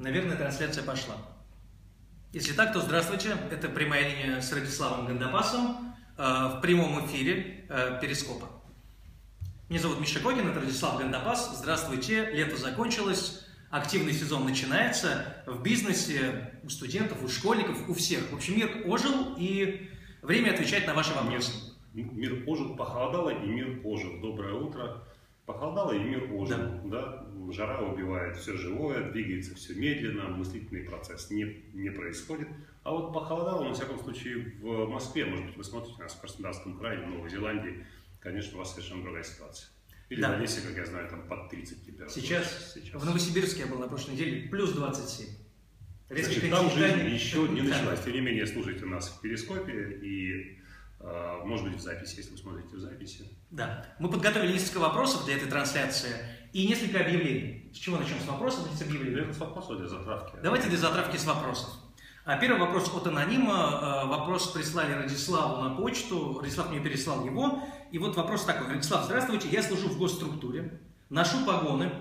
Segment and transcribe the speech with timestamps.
[0.00, 1.14] Наверное, трансляция пошла.
[2.32, 3.36] Если так, то здравствуйте.
[3.50, 8.48] Это прямая линия с Радиславом Гандапасом э, в прямом эфире э, Перископа.
[9.68, 11.58] Меня зовут Миша Когин, это Радислав Гандапас.
[11.58, 12.30] Здравствуйте.
[12.30, 15.44] Лето закончилось, активный сезон начинается.
[15.44, 18.30] В бизнесе, у студентов, у школьников, у всех.
[18.30, 19.90] В общем, мир ожил и
[20.22, 21.52] время отвечать на ваши вопросы.
[21.92, 24.18] Мир, мир ожил, похолодало и мир ожил.
[24.22, 25.04] Доброе утро.
[25.44, 26.56] Похолодало и мир ожил.
[26.56, 27.00] Да.
[27.02, 27.26] да?
[27.52, 32.48] Жара убивает все живое, двигается все медленно, мыслительный процесс не, не происходит.
[32.82, 36.78] А вот похолодало, на всяком случае, в Москве, может быть, вы смотрите нас в Краснодарском
[36.78, 37.84] крае, в Новой Зеландии,
[38.20, 39.68] конечно, у вас совершенно другая ситуация.
[40.08, 40.32] Или да.
[40.32, 42.20] в Одессе, как я знаю, там под 30 температура.
[42.20, 43.00] Сейчас, Сейчас.
[43.00, 45.26] в Новосибирске я был на прошлой неделе, плюс 27.
[46.08, 48.02] Значит, там жизнь еще не началась.
[48.02, 50.60] Тем не менее, слушайте нас в перископе и
[51.02, 53.24] а, может быть, в записи, если вы смотрите в записи.
[53.50, 53.86] Да.
[53.98, 56.10] Мы подготовили несколько вопросов для этой трансляции
[56.52, 57.70] и несколько объявлений.
[57.72, 58.18] С чего начнем?
[58.20, 59.32] С вопросов или с объявлений?
[59.32, 60.32] С вопросов для затравки.
[60.42, 61.70] Давайте для затравки с вопросов.
[62.24, 63.54] А первый вопрос от анонима.
[63.54, 66.38] А, вопрос прислали Радиславу на почту.
[66.40, 67.62] Радислав мне переслал его.
[67.92, 68.68] И вот вопрос такой.
[68.68, 69.48] Радислав, здравствуйте.
[69.48, 71.92] Я служу в госструктуре, ношу погоны.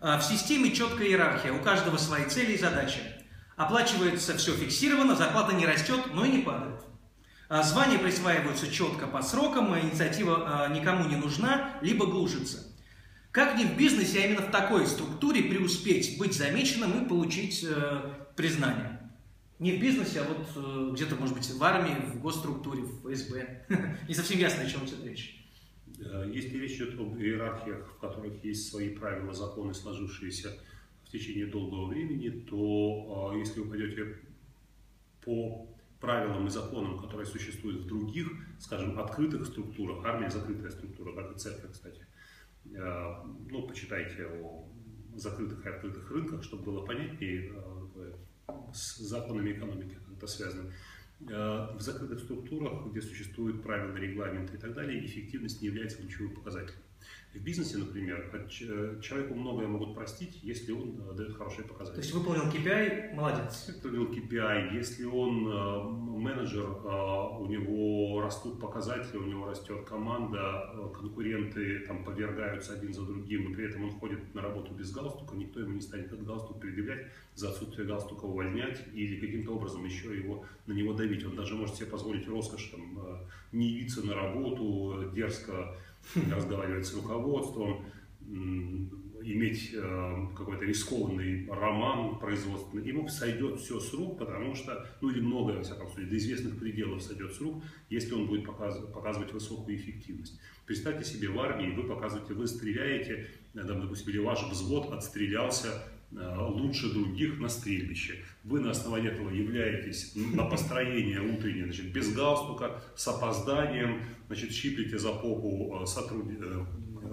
[0.00, 1.52] А, в системе четкая иерархия.
[1.52, 3.00] У каждого свои цели и задачи.
[3.56, 6.80] Оплачивается все фиксированно, зарплата не растет, но и не падает.
[7.64, 12.67] Звания присваиваются четко по срокам, инициатива никому не нужна, либо глушится.
[13.38, 18.00] Как не в бизнесе, а именно в такой структуре преуспеть, быть замеченным и получить э,
[18.34, 18.98] признание?
[19.60, 23.64] Не в бизнесе, а вот э, где-то, может быть, в армии, в госструктуре, в ФСБ.
[24.08, 25.40] Не совсем ясно, о чем идет речь.
[26.34, 30.58] Если речь идет об иерархиях, в которых есть свои правила, законы, сложившиеся
[31.04, 34.16] в течение долгого времени, то если вы пойдете
[35.24, 35.64] по
[36.00, 41.38] правилам и законам, которые существуют в других, скажем, открытых структурах, армия закрытая структура, как и
[41.38, 42.07] церковь, кстати.
[42.74, 43.14] Э,
[43.50, 44.68] ну, почитайте о
[45.14, 47.52] закрытых и открытых рынках, чтобы было понятнее,
[47.96, 48.12] э,
[48.72, 50.72] с законами экономики это связано.
[51.20, 56.34] Э, в закрытых структурах, где существуют правила, регламенты и так далее, эффективность не является ключевым
[56.34, 56.80] показателем.
[57.34, 62.00] В бизнесе, например, э, человеку многое могут простить, если он э, дает хорошие показатели.
[62.00, 63.68] То есть выполнил KPI, молодец.
[63.68, 65.82] Выполнил KPI, если он э,
[66.18, 73.52] менеджер, у него растут показатели, у него растет команда, конкуренты там повергаются один за другим,
[73.52, 76.60] и при этом он ходит на работу без галстука, никто ему не станет этот галстук
[76.60, 81.24] предъявлять, за отсутствие галстука увольнять или каким-то образом еще его, на него давить.
[81.24, 82.98] Он даже может себе позволить роскошь там,
[83.52, 85.76] не явиться на работу, дерзко
[86.14, 87.84] разговаривать с руководством,
[89.22, 95.20] иметь э, какой-то рискованный роман производственный, ему сойдет все с рук, потому что, ну или
[95.20, 99.32] многое, во всяком случае, до известных пределов сойдет с рук, если он будет показывать, показывать
[99.32, 100.40] высокую эффективность.
[100.66, 106.92] Представьте себе, в армии вы показываете, вы стреляете, э, допустим, или ваш взвод отстрелялся лучше
[106.92, 108.24] других на стрельбище.
[108.44, 114.98] Вы на основании этого являетесь на построение утреннее, значит, без галстука, с опозданием, значит, щиплете
[114.98, 116.26] за попу сотруд...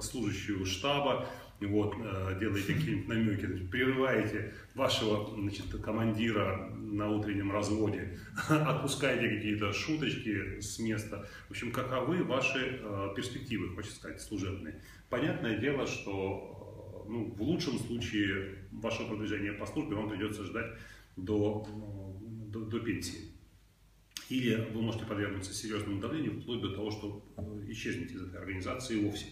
[0.01, 1.27] служащую штаба,
[1.61, 8.17] вот, э, делаете какие-нибудь намеки, значит, прерываете вашего значит, командира на утреннем разводе,
[8.49, 11.27] отпускаете какие-то шуточки с места.
[11.47, 14.81] В общем, каковы ваши э, перспективы, хочется сказать, служебные.
[15.09, 16.54] Понятное дело, что э,
[17.07, 20.71] ну, в лучшем случае ваше продвижение по службе вам придется ждать
[21.15, 21.67] до,
[22.51, 23.31] до, до пенсии.
[24.29, 27.23] Или вы можете подвергнуться серьезному давлению, вплоть до того, что
[27.67, 29.27] исчезнете из этой организации вовсе.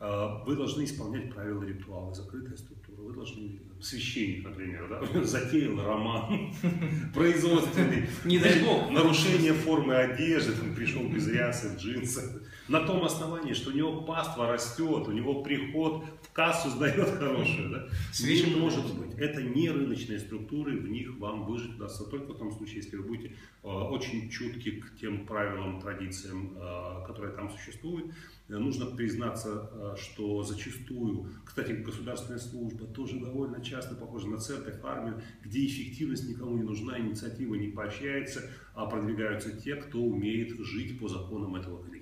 [0.00, 3.00] А, вы должны исполнять правила ритуала, закрытая структура.
[3.00, 6.52] Вы должны, священник, например, да, затеял роман
[7.14, 8.06] производственный.
[8.24, 8.90] Не дай бог.
[8.90, 12.42] Нарушение формы одежды, там, пришел без рясы, в джинсах.
[12.66, 17.70] На том основании, что у него паства растет, у него приход в кассу сдает хорошую.
[17.70, 17.88] Да?
[18.20, 19.18] Не может быть.
[19.18, 23.04] Это не рыночные структуры, в них вам выжить удастся только в том случае, если вы
[23.04, 28.14] будете э, очень чутки к тем правилам, традициям, э, которые там существуют
[28.48, 34.74] Э, нужно признаться, э, что зачастую, кстати, государственная служба тоже довольно часто похожа на церковь,
[34.82, 40.98] армию, где эффективность никому не нужна, инициатива не поощряется, а продвигаются те, кто умеет жить
[40.98, 41.93] по законам этого коллектива.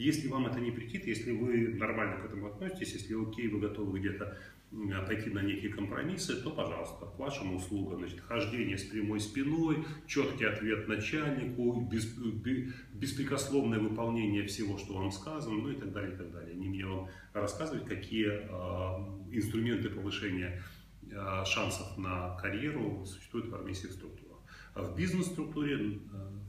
[0.00, 3.98] Если вам это не прикид, если вы нормально к этому относитесь, если окей, вы готовы
[3.98, 4.34] где-то
[5.06, 7.98] пойти на некие компромиссы, то, пожалуйста, к вашим услугам.
[7.98, 12.06] Значит, хождение с прямой спиной, четкий ответ начальнику, без,
[12.94, 16.54] беспрекословное выполнение всего, что вам сказано, ну и так далее, и так далее.
[16.54, 20.62] Не мне вам рассказывать, какие э, инструменты повышения
[21.02, 24.29] э, шансов на карьеру существуют в армейских структурах.
[24.74, 25.98] А в бизнес-структуре э,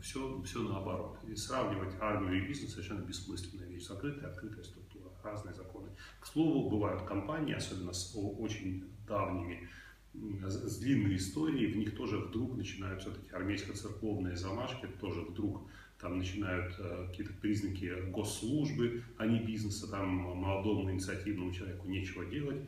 [0.01, 1.17] все, все наоборот.
[1.27, 3.87] И сравнивать армию и бизнес совершенно бессмысленная вещь.
[3.87, 5.89] Закрытая, открытая структура, разные законы.
[6.19, 9.69] К слову, бывают компании, особенно с очень давними
[10.13, 15.61] с длинной историей, в них тоже вдруг начинаются вот эти армейско-церковные замашки, тоже вдруг
[15.99, 22.67] там начинают э, какие-то признаки госслужбы, а не бизнеса, там молодому инициативному человеку нечего делать,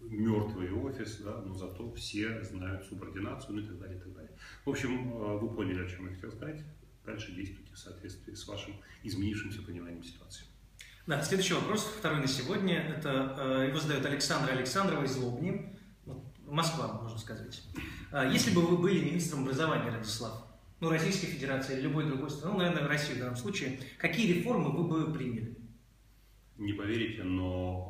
[0.00, 4.32] мертвый офис, да, но зато все знают субординацию ну и так далее, и так далее.
[4.64, 6.62] В общем, э, вы поняли, о чем я хотел сказать.
[7.04, 10.44] Дальше действуйте в соответствии с вашим изменившимся пониманием ситуации.
[11.06, 15.76] Да, следующий вопрос, второй на сегодня, это э, его задает Александр Александрова из Лобни,
[16.46, 17.62] Москва, можно сказать.
[18.12, 20.46] Э, если бы вы были министром образования, Радислав,
[20.80, 24.70] ну, Российской Федерации или любой другой страны, ну, наверное, России в данном случае, какие реформы
[24.70, 25.56] вы бы приняли?
[26.58, 27.89] Не поверите, но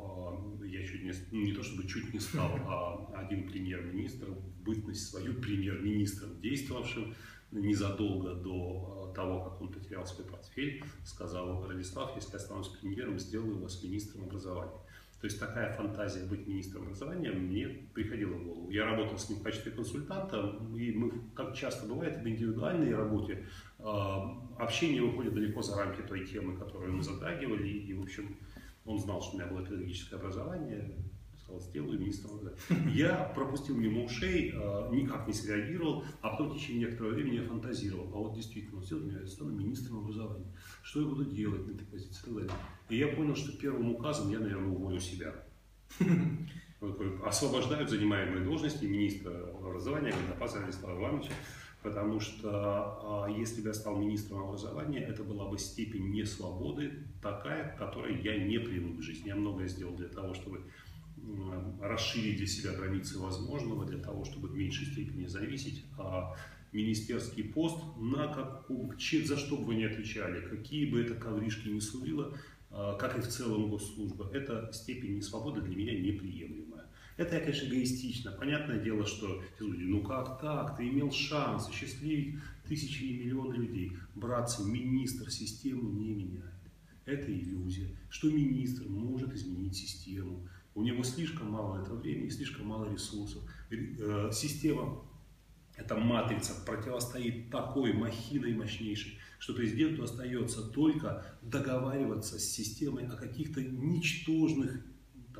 [0.71, 4.27] я чуть не, ну, не то чтобы чуть не стал, а один премьер-министр,
[4.63, 7.13] бытность свою премьер-министром действовавшим,
[7.51, 13.59] незадолго до э, того, как он потерял свой портфель, сказал Радислав, если останусь премьером, сделаю
[13.59, 14.79] вас министром образования.
[15.19, 18.71] То есть такая фантазия быть министром образования мне приходила в голову.
[18.71, 23.45] Я работал с ним в качестве консультанта, и мы, как часто бывает в индивидуальной работе,
[23.77, 23.83] э,
[24.57, 28.35] общение выходит далеко за рамки той темы, которую мы затрагивали, и, в общем,
[28.85, 30.97] он знал, что у меня было педагогическое образование,
[31.51, 32.91] сказал, сделаю министром образования.
[32.93, 37.43] Я пропустил мимо ушей, э, никак не среагировал, а потом в течение некоторого времени я
[37.43, 38.11] фантазировал.
[38.13, 40.53] А вот действительно, сделал меня, я стану министром образования.
[40.83, 42.51] Что я буду делать на этой позиции и так далее.
[42.89, 45.33] И я понял, что первым указом я, наверное, уволю себя.
[47.23, 51.31] Освобождают занимаемые должности министра образования Гандапаса Владислава Ивановича,
[51.83, 52.49] потому что
[53.25, 56.91] а, если бы я стал министром образования, это была бы степень несвободы
[57.21, 59.29] такая, к которой я не привык в жизни.
[59.29, 60.61] Я многое сделал для того, чтобы
[61.79, 65.85] расширить для себя границы возможного, для того, чтобы в меньшей степени зависеть.
[65.97, 66.35] А
[66.71, 71.81] министерский пост, на каком, за что бы вы не отвечали, какие бы это ковришки не
[71.81, 72.37] сулило,
[72.69, 76.70] а, как и в целом госслужба, эта степень несвободы для меня неприемлемая.
[77.21, 78.31] Это конечно, эгоистично.
[78.31, 83.91] Понятное дело, что люди, ну как так, ты имел шанс осчастливить тысячи и миллионы людей.
[84.15, 86.55] Братцы, министр систему не меняет.
[87.05, 90.47] Это иллюзия, что министр может изменить систему.
[90.73, 93.43] У него слишком мало этого времени, слишком мало ресурсов.
[93.69, 95.05] Э, система,
[95.75, 103.61] эта матрица противостоит такой махиной мощнейшей, что президенту остается только договариваться с системой о каких-то
[103.61, 104.83] ничтожных,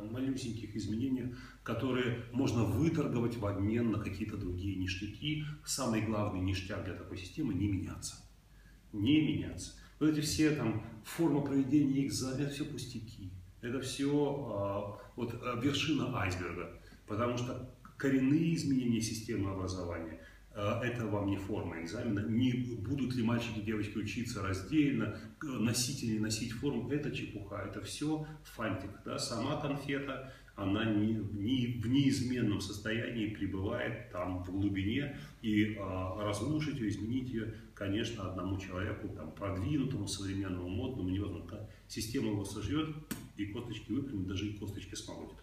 [0.02, 5.46] там, малюсеньких изменениях, которые можно выторговать в обмен на какие-то другие ништяки.
[5.66, 8.16] Самый главный ништяк для такой системы– не меняться.
[8.94, 9.74] Не меняться.
[10.00, 13.32] Вот эти все там формы проведения экзамена, все пустяки.
[13.62, 16.82] Это все а, вот а, вершина айсберга.
[17.08, 20.20] Потому что коренные изменения системы образования–
[20.54, 26.14] это вам не форма экзамена, не будут ли мальчики и девочки учиться раздельно, носить или
[26.14, 28.90] не носить форму, это чепуха, это все фантик.
[29.06, 29.18] Да?
[29.18, 36.76] Сама конфета, она не, не, в неизменном состоянии пребывает там в глубине, и а, разрушить
[36.80, 41.70] ее, изменить ее, конечно, одному человеку, там, продвинутому, современному, модному, невозможно.
[41.88, 42.90] Система его сожрет,
[43.38, 45.38] и косточки выпрямит, даже и косточки смолотит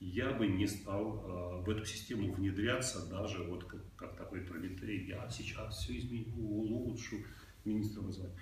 [0.00, 5.06] я бы не стал э, в эту систему внедряться даже вот как, как такой пролетарий.
[5.06, 7.16] Я сейчас все изменю, улучшу
[7.64, 8.36] министра образования.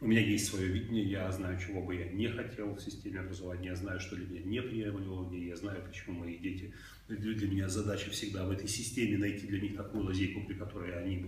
[0.00, 3.68] У меня есть свое видение, я знаю, чего бы я не хотел в системе образования,
[3.68, 6.74] я знаю, что для меня неприемлемо, я знаю, почему мои дети,
[7.08, 11.24] для меня задача всегда в этой системе найти для них такую лазейку, при которой они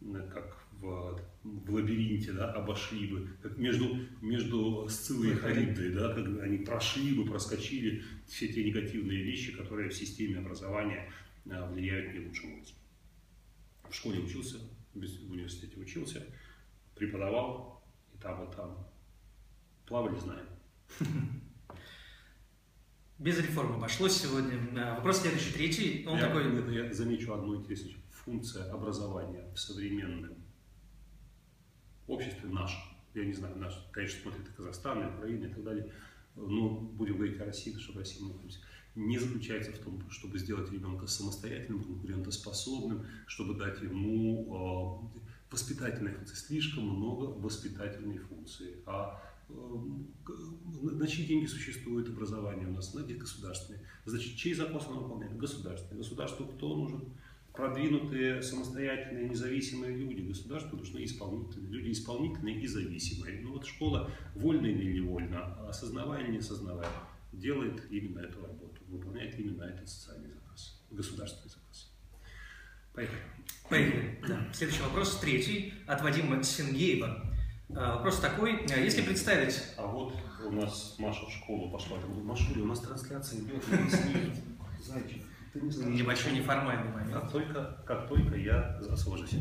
[0.00, 6.12] бы, как в, в лабиринте, да, обошли бы, как между, между Сциллой и Харибдой, да,
[6.12, 11.10] как они прошли бы, проскочили все те негативные вещи, которые в системе образования
[11.50, 12.76] а, влияют не лучшим образом.
[13.88, 14.58] В школе учился,
[14.94, 16.26] в университете учился,
[16.96, 17.84] преподавал,
[18.14, 18.88] и там, и там.
[19.86, 20.46] Плавали, знаем.
[23.18, 24.58] Без реформы обошлось сегодня.
[24.76, 26.04] А, вопрос следующий, третий.
[26.08, 26.74] Он я, такой...
[26.74, 30.41] я замечу одну интересную функция образования в современном
[32.06, 32.72] обществе наш,
[33.14, 35.92] я не знаю, наш, конечно, смотрит и Казахстан, и Украина и так далее,
[36.36, 38.60] но будем говорить о России, чтобы Россия находилась,
[38.94, 46.34] не заключается в том, чтобы сделать ребенка самостоятельным, конкурентоспособным, чтобы дать ему э, воспитательные функции.
[46.34, 48.82] Слишком много воспитательной функции.
[48.84, 49.52] А э,
[50.82, 52.92] на чьи деньги существует образование у нас?
[52.92, 53.82] На государственные.
[54.04, 55.38] Значит, чей закон оно выполняет?
[55.38, 55.98] Государственный.
[55.98, 57.08] Государству кто нужен?
[57.54, 60.22] Продвинутые, самостоятельные, независимые люди.
[60.22, 63.40] Государство нужны исполнительные, люди исполнительные и зависимые.
[63.40, 66.88] Ну вот школа, вольно или невольно, осознавая или не осознавая,
[67.32, 71.92] делает именно эту работу, выполняет именно этот социальный заказ, государственный заказ.
[72.94, 73.20] Поехали.
[73.68, 74.18] Поехали.
[74.28, 74.48] Да.
[74.52, 77.32] Следующий вопрос, третий, от Вадима Сингеева.
[77.74, 79.62] А, вопрос такой, а если представить...
[79.78, 83.64] А вот у нас Маша в школу пошла, я говорю, Машуля, у нас трансляция идет,
[84.82, 85.31] Зайчик, не скажешь.
[85.54, 87.12] Небольшой неформальный момент.
[87.12, 89.34] Как только, как только я освобожусь.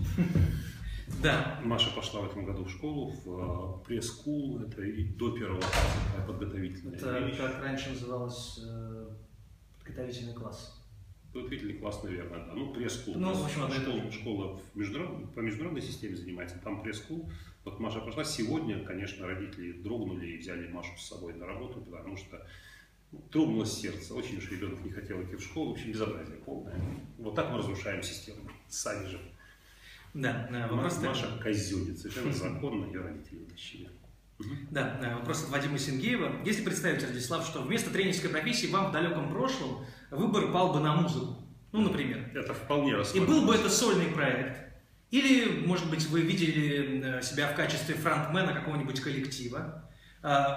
[1.21, 1.59] Да.
[1.63, 6.27] Маша пошла в этом году в школу, в пресс-скул, это и до первого класса такая
[6.27, 7.37] подготовительная Это вещь.
[7.37, 9.07] как раньше называлось э,
[9.79, 10.81] подготовительный класс.
[11.33, 12.53] Подготовительный класс, наверное, да.
[12.53, 13.15] Ну, пресс-скул.
[13.17, 17.29] Ну, в общем, школа, школа в международ- по международной системе занимается, там пресс-скул.
[17.65, 18.23] Вот Маша пошла.
[18.23, 22.45] Сегодня, конечно, родители дрогнули и взяли Машу с собой на работу, потому что
[23.11, 24.13] ну, трогнулось сердце.
[24.13, 25.69] Очень уж ребенок не хотел идти в школу.
[25.69, 26.75] В общем, безобразие полное.
[27.17, 28.49] Вот так мы разрушаем систему.
[28.67, 29.19] Сами же.
[30.13, 31.09] Да, вопрос такой.
[31.09, 31.99] Маша козёнит.
[31.99, 33.89] Совершенно законно ее родители утащили.
[34.71, 36.41] Да, э, вопрос от Вадима Сингеева.
[36.45, 40.95] Если представить, Радислав, что вместо тренерской профессии вам в далеком прошлом выбор пал бы на
[40.95, 41.37] музыку,
[41.71, 43.39] ну, например, Это вполне и рассматривается.
[43.39, 44.71] был бы это сольный проект,
[45.11, 49.90] или, может быть, вы видели э, себя в качестве фронтмена какого-нибудь коллектива,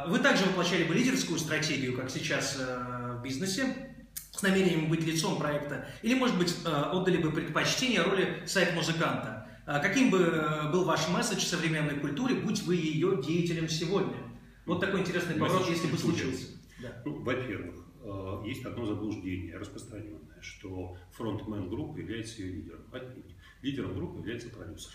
[0.08, 3.94] вы также воплощали бы лидерскую стратегию, как сейчас э, в бизнесе,
[4.30, 9.48] с намерением быть лицом проекта, или, может быть, э, отдали бы предпочтение роли сайт-музыканта.
[9.66, 14.16] А Каким бы э, был ваш месседж современной культуре, будь вы ее деятелем сегодня?
[14.66, 16.46] Вот такой интересный поворот, Месседж если бы случился.
[16.82, 17.02] Да.
[17.04, 17.76] Ну, во-первых,
[18.44, 22.80] есть одно заблуждение распространенное, что фронтмен группы является ее лидером.
[22.92, 23.34] Отнюдь.
[23.62, 24.92] Лидером группы является продюсер.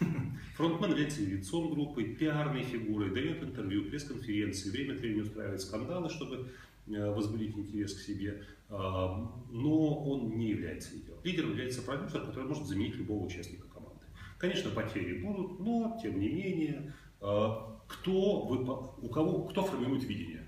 [0.56, 6.52] Фронтмен является лицом группы, пиарной фигурой, дает интервью, пресс-конференции, время от времени устраивает скандалы, чтобы
[6.86, 11.18] э, возбудить интерес к себе, э, но он не является лидером.
[11.24, 14.04] Лидером является продюсер, который может заменить любого участника команды.
[14.38, 17.48] Конечно, потери будут, но тем не менее, э,
[17.88, 20.46] кто, выпо- у кого, кто формирует видение?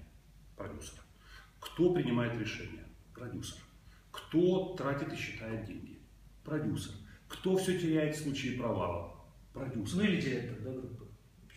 [0.56, 1.00] Продюсер.
[1.60, 2.86] Кто принимает решения?
[3.14, 3.58] Продюсер.
[4.10, 5.98] Кто тратит и считает деньги?
[6.44, 6.94] Продюсер.
[7.28, 9.14] Кто все теряет в случае провала?
[9.54, 9.98] Продюсер.
[9.98, 11.04] Ну или директор да, группы.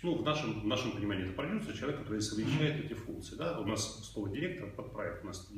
[0.04, 3.36] Ну, в нашем, в нашем понимании это продюсер, человек, который совмещает эти функции.
[3.36, 3.60] Да?
[3.60, 5.24] У нас слово директор под проект.
[5.24, 5.51] У нас,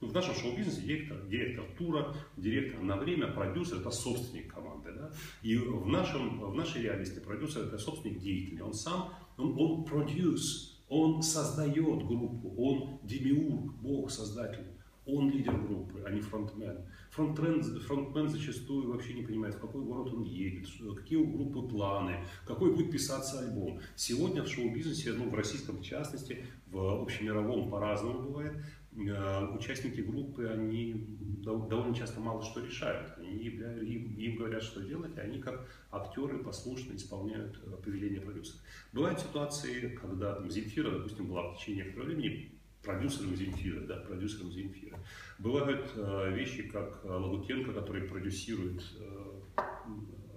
[0.00, 4.92] ну, в нашем шоу-бизнесе директор, директор тура, директор на время, продюсер– это собственник команды.
[4.92, 5.10] Да?
[5.42, 8.62] И в, нашем, в нашей реальности продюсер– это собственник деятельный.
[8.62, 14.79] Он сам, он, он produce, он создает группу, он демиург, бог, создатель.
[15.12, 16.78] Он лидер группы, а не фронтмен.
[17.10, 22.24] Фронтмен, фронтмен зачастую вообще не понимает, в какой город он едет, какие у группы планы,
[22.46, 23.80] какой будет писаться альбом.
[23.96, 28.52] Сегодня в шоу-бизнесе, ну, в российском в частности, в общемировом по-разному бывает,
[28.96, 31.06] э, участники группы, они
[31.42, 33.12] дов- довольно часто мало что решают.
[33.18, 38.60] Они им, говорят, что делать, а они как актеры послушно исполняют э, повеление продюсера.
[38.92, 42.52] Бывают ситуации, когда там, Земфира, допустим, была в течение некоторого времени
[42.82, 44.98] продюсером Земфира, да, продюсером Земфира.
[45.38, 49.60] Бывают э, вещи, как э, Лагутенко, который продюсирует э,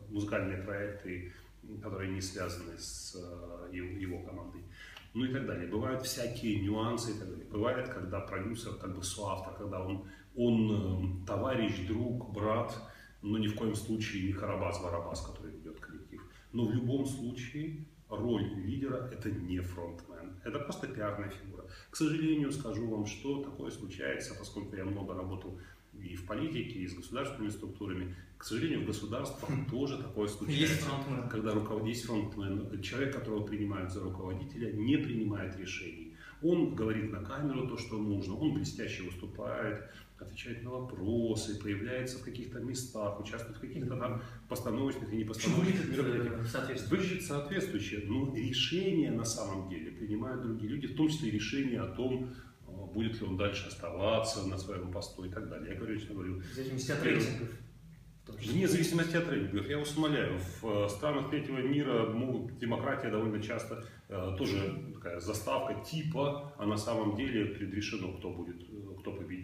[0.10, 1.34] музыкальные проекты,
[1.82, 4.64] которые не связаны с э, его, его командой.
[5.14, 5.68] Ну и так далее.
[5.68, 7.46] Бывают всякие нюансы и так далее.
[7.46, 12.76] Бывает, когда продюсер как бы соавтор, когда он, он э, товарищ, друг, брат,
[13.22, 16.22] но ни в коем случае не Карабас-Барабас, который ведет коллектив.
[16.52, 20.13] Но в любом случае роль лидера– это не фронтмен,
[20.44, 21.66] это просто пиарная фигура.
[21.90, 25.60] К сожалению, скажу вам, что такое случается, поскольку я много работал
[25.94, 28.16] и в политике, и с государственными структурами.
[28.38, 30.86] К сожалению, в государствах тоже такое Есть случается.
[30.86, 31.30] фронтмен.
[31.30, 31.86] Когда руковод...
[31.86, 36.16] есть фронтмен, человек, которого принимают за руководителя, не принимает решений.
[36.42, 39.90] Он говорит на камеру то, что нужно, он блестяще выступает,
[40.24, 45.98] отвечает на вопросы, появляется в каких-то местах, участвует в каких-то там постановочных и непостановочных выглядит
[45.98, 46.46] мероприятиях.
[46.46, 46.98] э, соответственно?
[46.98, 51.82] Выглядит соответствующе, но решения на самом деле принимают другие люди, в том числе и решения
[51.82, 52.34] о том,
[52.68, 55.74] э, будет ли он дальше оставаться на своем посту и так далее.
[55.74, 57.50] Я говорю, что говорю, В зависимости от рейтингов.
[58.26, 63.42] Вне зависимости от рейтингов, я вас умоляю, в э, странах третьего мира ну, демократия довольно
[63.42, 68.64] часто э, тоже такая заставка типа, а на самом деле предрешено, кто будет,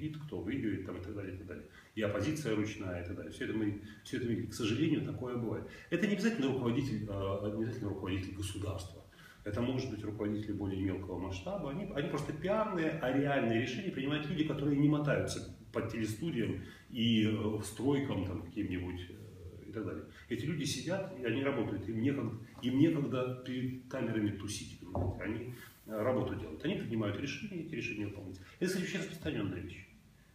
[0.08, 1.66] э, кто выиграет там, и так далее, и так далее.
[1.96, 3.32] И оппозиция ручная и так далее.
[3.32, 4.48] Все это мы, все это.
[4.48, 5.68] К сожалению, такое бывает.
[5.90, 9.04] Это не обязательно руководитель, э, не обязательно руководитель государства.
[9.44, 11.72] Это может быть руководители более мелкого масштаба.
[11.72, 17.28] Они, они просто пиарные, а реальные решения принимают люди, которые не мотаются по телестудиям и
[17.28, 20.04] э, стройкам там каким-нибудь э, и так далее.
[20.30, 21.88] Эти люди сидят, и они работают.
[21.88, 24.80] Им некогда, им некогда перед камерами тусить.
[25.22, 25.54] Они
[25.86, 26.64] работу делают.
[26.66, 28.44] Они принимают решения, эти решения выполняются.
[28.60, 29.88] Это, кстати, очень распространенная вещь.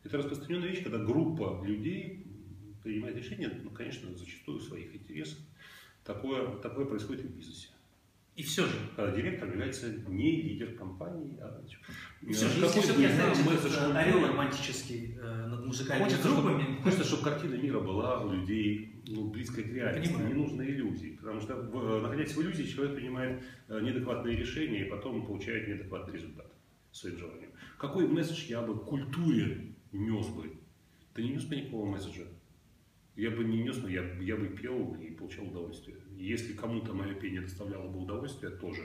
[0.04, 2.26] Это распространенная вещь, когда группа людей
[2.82, 5.38] принимает решения, ну, конечно, зачастую своих интересах.
[6.04, 7.68] Такое, такое происходит и в бизнесе.
[8.36, 11.62] И все же, Когда директор является не лидер компании, а
[12.20, 16.42] и все же, Какой если все-таки месседж э, орел романтический э, над музыкальными Хочется, чтобы,
[16.42, 20.12] группами, хочется, чтобы картина мира была у людей ну, близкой к реальности.
[20.12, 20.34] Понимаю.
[20.34, 21.16] Не нужны иллюзии.
[21.20, 26.14] Потому что, в- находясь в иллюзии, человек принимает э, неадекватные решения и потом получает неадекватный
[26.14, 26.52] результат
[26.90, 27.50] своим желанием.
[27.78, 30.52] Какой месседж я бы культуре нес бы?
[31.14, 32.24] Ты не нес бы никакого месседжа.
[33.16, 35.96] Я бы не нес, но я, я бы пел и получал удовольствие.
[36.16, 38.82] Если кому-то мое пение доставляло бы удовольствие, тоже.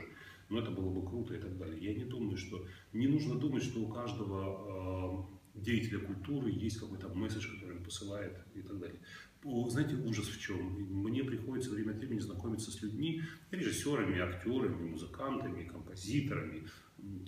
[0.48, 1.78] Но это было бы круто и так далее.
[1.80, 2.64] Я не думаю, что...
[2.92, 8.38] Не нужно думать, что у каждого э, деятеля культуры есть какой-то месседж, который он посылает
[8.54, 9.00] и так далее.
[9.42, 10.58] Знаете, ужас в чем?
[11.02, 16.66] Мне приходится время от времени знакомиться с людьми, режиссерами, актерами, музыкантами, композиторами,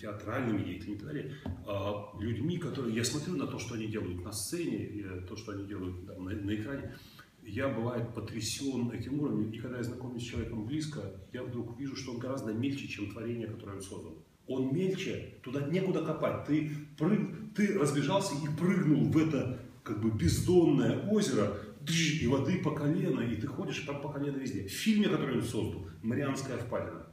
[0.00, 1.34] театральными деятелями и так далее,
[1.66, 5.66] а, людьми, которые, я смотрю на то, что они делают на сцене, то, что они
[5.66, 6.94] делают там, на, на экране,
[7.44, 11.00] я бывает потрясен этим уровнем, и когда я знакомлюсь с человеком близко,
[11.32, 14.24] я вдруг вижу, что он гораздо мельче, чем творение, которое он создал.
[14.46, 16.46] Он мельче, туда некуда копать.
[16.46, 21.56] Ты, прыг, ты разбежался и прыгнул в это как бы бездонное озеро,
[21.88, 24.66] и воды по колено, и ты ходишь там по колено везде.
[24.68, 27.06] В фильме, который он создал, «Марианская впадина»,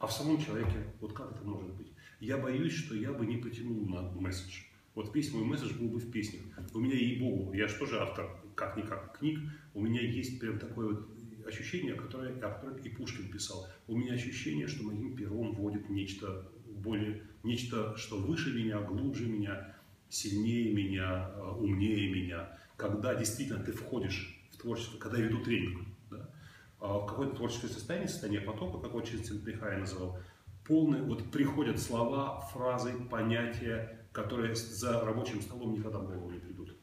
[0.00, 1.89] а в самом человеке, вот как это может быть?
[2.20, 4.64] Я боюсь, что я бы не потянул на месседж.
[4.94, 6.42] Вот весь мой месседж был бы в песнях.
[6.74, 9.40] У меня, ей-богу, я же тоже автор, как-никак, книг,
[9.72, 11.08] у меня есть прям такое вот
[11.46, 13.66] ощущение, которое, о котором и Пушкин писал.
[13.86, 19.74] У меня ощущение, что моим пером вводит нечто более, нечто, что выше меня, глубже меня,
[20.10, 22.58] сильнее меня, э, умнее меня.
[22.76, 25.86] Когда действительно ты входишь в творчество, когда я веду тренинг,
[26.80, 30.18] а, в какое-то творческое состояние, состояние потока, как очень Центнихай называл,
[30.70, 36.76] полный, вот приходят слова, фразы, понятия, которые за рабочим столом никогда в голову не придут.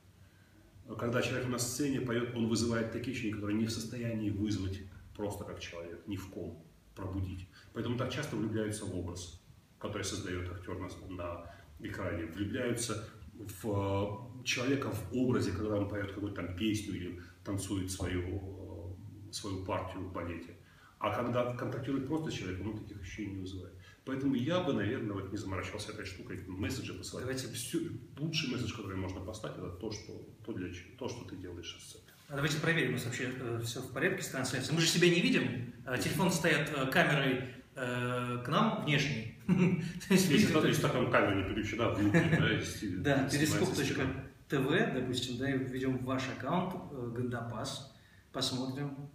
[1.00, 4.82] Когда человек на сцене поет, он вызывает такие ощущения, которые не в состоянии вызвать
[5.16, 6.62] просто как человек, ни в ком
[6.96, 7.48] пробудить.
[7.74, 9.42] Поэтому так часто влюбляются в образ,
[9.80, 16.12] который создает актер на, на экране, влюбляются в э, человека в образе, когда он поет
[16.12, 18.96] какую-то там песню или танцует свою
[19.32, 20.58] свою партию в балете.
[21.00, 23.77] А когда контактирует просто с он таких ощущений не вызывает.
[24.08, 27.26] Поэтому я бы, наверное, вот не заморачивался этой штукой, месседжи посылать.
[27.26, 27.80] Давайте все,
[28.18, 30.14] лучший месседж, который можно поставить, это то, что,
[30.46, 32.04] то, для, то, что ты делаешь на сцене.
[32.30, 34.74] А давайте проверим, у нас вообще э, все в порядке с трансляцией.
[34.74, 39.38] Мы же себя не видим, а телефон стоят э, камерой э, к нам внешней.
[39.46, 39.54] То,
[40.14, 46.76] если такая камера не переключена внутрь, да, Да, перископ.тв, допустим, да, и введем ваш аккаунт,
[46.94, 47.94] э, Гандапас,
[48.32, 49.10] посмотрим,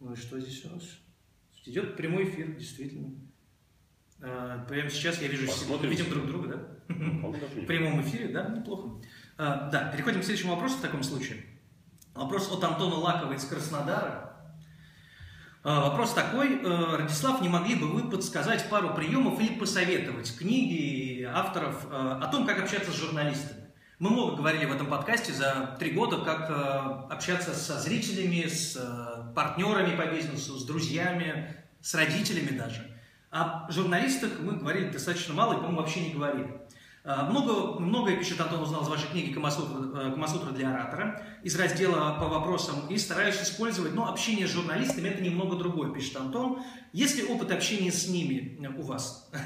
[0.00, 0.84] ну и что здесь у нас?
[1.66, 3.10] Идет прямой эфир, действительно.
[4.22, 5.90] А, прямо сейчас я вижу, Посмотрим.
[5.90, 6.94] видим друг друга, да?
[6.94, 9.00] В прямом эфире, да, неплохо.
[9.38, 11.44] А, да, переходим к следующему вопросу в таком случае.
[12.14, 14.26] Вопрос от Антона Лакова из Краснодара.
[15.62, 16.60] А, вопрос такой.
[16.62, 22.26] Э, Радислав, не могли бы вы подсказать пару приемов или посоветовать книги авторов э, о
[22.28, 23.66] том, как общаться с журналистами?
[23.98, 28.76] Мы много говорили в этом подкасте за три года, как э, общаться со зрителями, с
[28.76, 32.95] э, партнерами по бизнесу, с друзьями, с родителями даже.
[33.30, 36.60] О журналистах мы говорили достаточно мало и, по-моему, вообще не говорили.
[37.04, 42.18] Э, много, многое пишет Антон узнал из вашей книги «Камасутра, Камасутра для оратора» из раздела
[42.18, 46.62] по вопросам и стараюсь использовать, но общение с журналистами это немного другое, пишет Антон.
[46.92, 49.30] Есть ли опыт общения с ними у вас?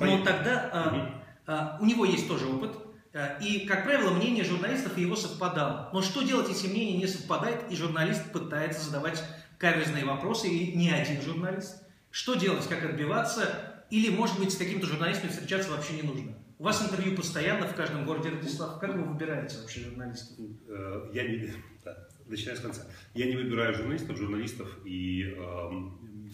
[0.00, 2.76] Ну, тогда у него есть тоже опыт,
[3.12, 5.88] э, и, как правило, мнение журналистов и его совпадало.
[5.92, 9.22] Но что делать, если мнение не совпадает, и журналист пытается задавать
[9.56, 11.82] каверзные вопросы, и не один журналист?
[12.10, 13.84] Что делать, как отбиваться?
[13.90, 16.34] Или, может быть, с каким-то журналистом встречаться вообще не нужно?
[16.58, 18.80] У вас интервью постоянно в каждом городе Радислав.
[18.80, 20.36] Как вы выбираете вообще журналистов?
[20.68, 21.52] Э, я не...
[21.84, 22.86] Да, начиная с конца.
[23.14, 25.70] Я не выбираю журналистов, журналистов и э,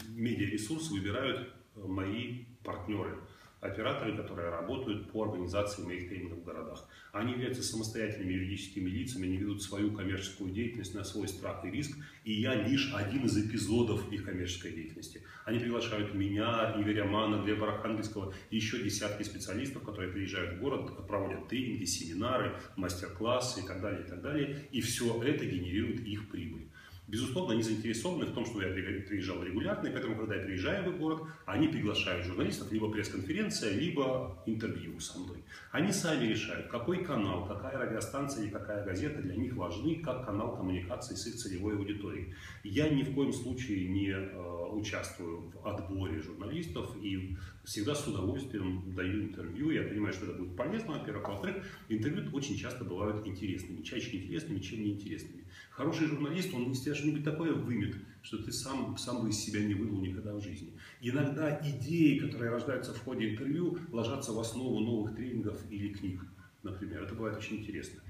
[0.08, 3.18] медиаресурсы выбирают мои партнеры
[3.64, 6.87] операторы, которые работают по организации моих тренингов в городах.
[7.12, 11.96] Они являются самостоятельными юридическими лицами, они ведут свою коммерческую деятельность на свой страх и риск,
[12.24, 15.22] и я лишь один из эпизодов их коммерческой деятельности.
[15.44, 21.07] Они приглашают меня, Игоря Романа, Глеба Архангельского и еще десятки специалистов, которые приезжают в город,
[21.07, 24.68] проводят тренинги, семинары, мастер-классы и так далее, и так далее.
[24.72, 26.68] И все это генерирует их прибыль.
[27.07, 30.99] Безусловно, они заинтересованы в том, что я приезжал регулярно, и поэтому, когда я приезжаю в
[30.99, 35.45] город, они приглашают журналистов, либо пресс-конференция, либо интервью со мной.
[35.71, 40.57] Они сами решают, какой канал, какая радиостанция или какая газета для них важны, как канал
[40.57, 42.35] коммуникации с их целевой аудиторией.
[42.62, 48.83] Я ни в коем случае не э, участвую в отборе журналистов и всегда с удовольствием
[48.95, 49.71] даю интервью.
[49.71, 51.29] Я понимаю, что это будет полезно, во-первых.
[51.29, 55.43] Во-вторых, интервью очень часто бывают интересными, чаще интересными, чем неинтересными.
[55.76, 59.60] Хороший журналист, он из тебя что-нибудь такое вымет, что ты сам, сам бы из себя
[59.60, 60.72] не вынул никогда в жизни.
[61.00, 66.24] Иногда идеи, которые рождаются в ходе интервью, ложатся в основу новых тренингов или книг,
[66.62, 67.02] например.
[67.02, 68.00] Это бывает очень интересно.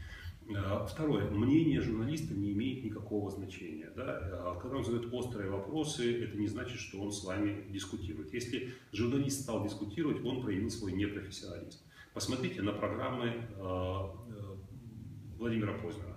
[0.55, 1.31] А, второе.
[1.31, 3.91] Мнение журналиста не имеет никакого значения.
[3.97, 4.19] Да?
[4.21, 8.35] А когда он задает острые вопросы, это не значит, что он с вами дискутирует.
[8.35, 11.79] Если журналист стал дискутировать, он проявил свой непрофессионализм.
[12.13, 14.15] Посмотрите на программы а,
[15.39, 16.14] Владимира Познера.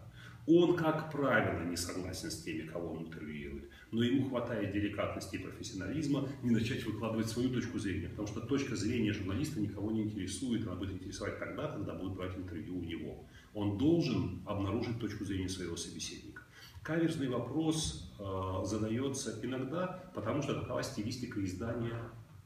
[0.47, 5.39] Он, как правило, не согласен с теми, кого он интервьюирует, но ему хватает деликатности и
[5.39, 10.65] профессионализма не начать выкладывать свою точку зрения, потому что точка зрения журналиста никого не интересует,
[10.65, 13.25] она будет интересовать тогда, когда будет брать интервью у него.
[13.53, 16.43] Он должен обнаружить точку зрения своего собеседника.
[16.81, 21.99] Каверзный вопрос э, задается иногда, потому что такова стилистика издания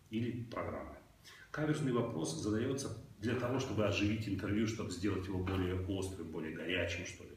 [0.09, 0.95] или программы.
[1.51, 7.05] Каверзный вопрос задается для того, чтобы оживить интервью, чтобы сделать его более острым, более горячим,
[7.05, 7.31] что ли.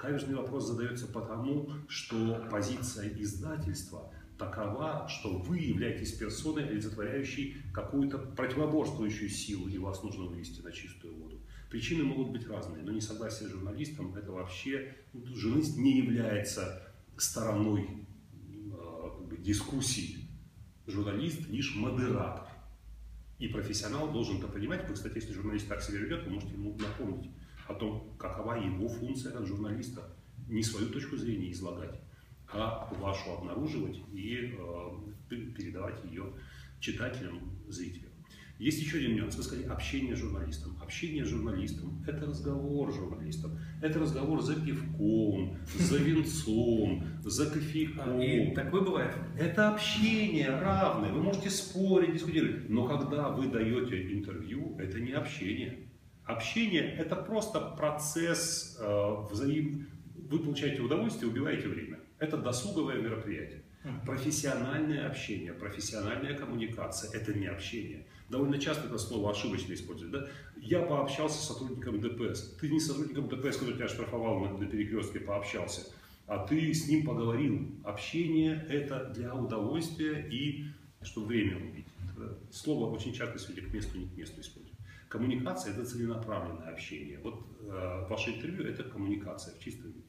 [0.00, 9.28] Каверзный вопрос задается потому, что позиция издательства такова, что вы являетесь персоной, олицетворяющей какую-то противоборствующую
[9.28, 11.38] силу, и вас нужно вывести на чистую воду.
[11.68, 14.96] Причины могут быть разные, но несогласие с журналистом– это вообще…
[15.12, 16.82] Журналист не является
[17.18, 18.06] стороной
[18.46, 20.30] э, как дискуссии.
[20.86, 22.48] Журналист лишь модератор.
[23.38, 24.88] И профессионал должен это понимать.
[24.88, 27.30] Вы, кстати, если журналист так себя ведет, вы можете ему напомнить
[27.70, 30.02] о том, какова его функция как журналиста.
[30.48, 32.00] Не свою точку зрения излагать,
[32.52, 34.90] а вашу обнаруживать и э,
[35.28, 36.32] передавать ее
[36.80, 38.10] читателям, зрителям.
[38.60, 39.36] Есть еще один нюанс.
[39.36, 40.76] Вы сказали общение с журналистом.
[40.82, 43.58] Общение с журналистом– это разговор с журналистом.
[43.80, 48.20] Это разговор за пивком, за венцом, за кофейком.
[48.20, 49.14] И такое бывает.
[49.38, 51.10] Это общение равное.
[51.10, 52.68] Вы можете спорить, дискутировать.
[52.68, 55.89] Но когда вы даете интервью, это не общение.
[56.30, 59.88] Общение– это просто процесс э, взаим...
[60.14, 61.98] Вы получаете удовольствие, убиваете время.
[62.20, 63.64] Это досуговое мероприятие.
[64.04, 68.06] Профессиональное общение, профессиональная коммуникация– это не общение.
[68.28, 70.12] Довольно часто это слово ошибочно используют.
[70.12, 70.28] Да?
[70.56, 72.56] Я пообщался с сотрудником ДПС.
[72.60, 75.86] Ты не с сотрудником ДПС, который тебя штрафовал на, на перекрестке, пообщался,
[76.26, 77.72] а ты с ним поговорил.
[77.82, 80.66] Общение– это для удовольствия и
[81.02, 81.86] чтобы время убить.
[82.52, 84.69] Слово очень часто сегодня к месту, не к месту используют.
[85.10, 87.18] Коммуникация– это целенаправленное общение.
[87.18, 90.06] Вот э, ваше интервью– это коммуникация в чистом виде.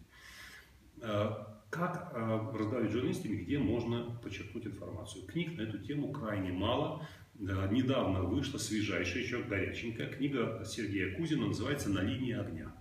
[1.02, 1.32] Э,
[1.72, 5.26] как э, разговаривать с журналистами, где можно подчеркнуть информацию?
[5.26, 7.08] Книг на эту тему крайне мало.
[7.40, 12.72] Э, недавно вышла свежайшая, еще горяченькая книга Сергея Кузина, называется «На линии огня».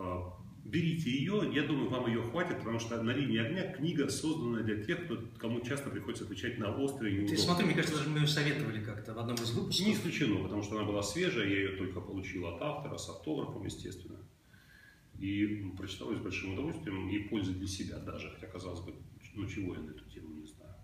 [0.00, 0.22] Э,
[0.64, 4.82] берите ее, я думаю, вам ее хватит, потому что на линии огня книга создана для
[4.82, 7.36] тех, кто, кому часто приходится отвечать на острые неудобные.
[7.36, 9.86] Ты смотри, мне кажется, даже мы ее советовали как-то в одном из выпусков.
[9.86, 13.64] Не исключено, потому что она была свежая, я ее только получил от автора, с автографом,
[13.64, 14.18] естественно.
[15.18, 18.94] И прочитал ее с большим удовольствием, и пользы для себя даже, хотя, казалось бы,
[19.34, 20.74] ну чего я на эту тему не знаю.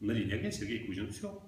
[0.00, 1.10] На линии огня Сергей Кузин.
[1.10, 1.42] Все.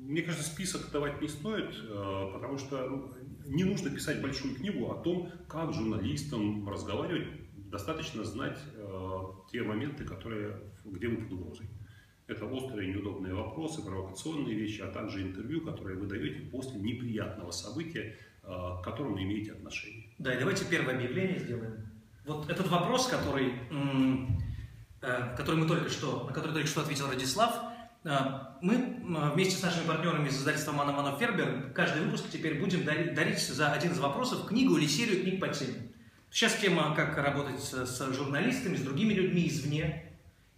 [0.00, 3.12] Мне кажется, список давать не стоит, э, потому что ну,
[3.48, 7.28] не нужно писать большую книгу о том, как журналистам разговаривать.
[7.70, 9.18] Достаточно знать э,
[9.50, 11.66] те моменты, которые, где вы под угрозой.
[12.26, 18.16] Это острые неудобные вопросы, провокационные вещи, а также интервью, которые вы даете после неприятного события,
[18.42, 20.10] э, к которому имеете отношение.
[20.18, 21.86] Да, и давайте первое объявление сделаем.
[22.26, 23.54] Вот этот вопрос, который,
[25.00, 27.54] э, который мы только что, на который только что ответил Радислав,
[28.04, 28.10] э,
[28.60, 33.40] мы вместе с нашими партнерами из издательства Мана Мана Фербер каждый выпуск теперь будем дарить,
[33.40, 35.92] за один из вопросов книгу или серию книг по теме.
[36.30, 40.04] Сейчас тема, как работать с, журналистами, с другими людьми извне.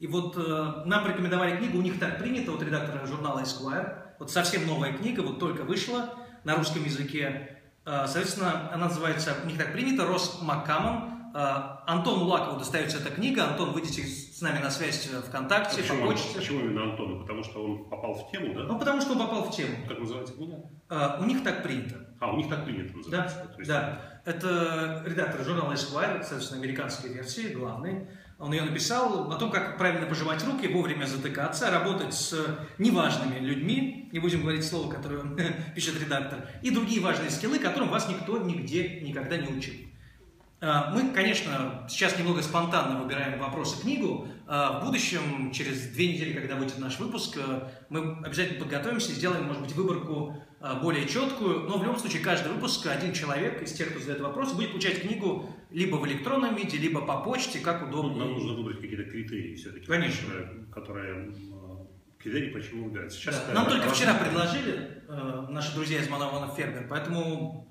[0.01, 3.99] И вот э, нам порекомендовали книгу, у них так принято, вот редактора журнала Esquire.
[4.19, 7.59] Вот совсем новая книга, вот только вышла на русском языке.
[7.85, 13.49] Э, соответственно, она называется, у них так принято, Рос Маккамон Антону Лакову достается эта книга.
[13.49, 16.39] Антон, выйдите с нами на связь ВКонтакте, почему, по почте.
[16.39, 17.21] Почему именно Антону?
[17.21, 18.65] Потому что он попал в тему, да?
[18.65, 19.77] Ну, потому что он попал в тему.
[19.89, 20.57] Как называется книга?
[20.89, 21.97] А, у них так принято.
[22.21, 23.37] А, у них так принято называется.
[23.37, 23.69] Да, есть...
[23.69, 24.23] да.
[24.25, 28.09] Это редактор журнала Esquire, соответственно, американской версии, главный.
[28.39, 32.35] Он ее написал о том, как правильно пожимать руки, вовремя затыкаться, работать с
[32.79, 35.23] неважными людьми, не будем говорить слово, которое
[35.75, 39.75] пишет редактор, и другие важные скиллы, которым вас никто нигде никогда не учил.
[40.63, 44.29] А, мы, конечно, сейчас немного спонтанно выбираем вопросы книгу.
[44.47, 49.15] А, в будущем, через две недели, когда выйдет наш выпуск, э, мы обязательно подготовимся и
[49.15, 50.37] сделаем, может быть, выборку
[50.83, 51.61] более четкую.
[51.61, 55.01] Но в любом случае, каждый выпуск один человек из тех, кто задает вопросы, будет получать
[55.01, 58.19] книгу либо в электронном виде, либо по почте, как удобно.
[58.19, 59.87] Нам нужно выбрать какие-то критерии все-таки.
[59.87, 60.29] Конечно.
[60.71, 61.33] Которые,
[62.19, 63.11] критерии почему выбирать.
[63.11, 63.55] Сейчас да.
[63.55, 67.70] Нам только вчера предложили э, наши друзья из Манавана Фермер, поэтому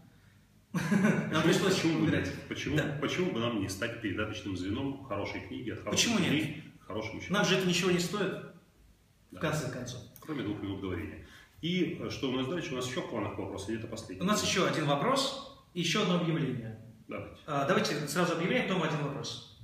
[0.74, 2.32] нам пришлось почему выбирать.
[2.48, 2.98] Почему, да.
[3.02, 6.64] почему бы нам не стать передаточным звеном хорошей книги от хороших почему нет?
[6.86, 8.34] хорошим Нам же это ничего не стоит,
[9.32, 9.40] да.
[9.40, 10.02] в конце концов.
[10.20, 11.26] Кроме двух минут говорения.
[11.62, 12.74] И э, что у нас дальше?
[12.74, 14.24] У нас еще в планах вопрос, или это последний?
[14.24, 16.80] У нас еще один вопрос и еще одно объявление.
[17.08, 17.38] Давайте.
[17.48, 19.60] А, давайте сразу объявление, потом один вопрос.